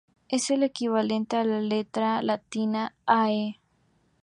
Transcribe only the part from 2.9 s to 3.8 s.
Æ.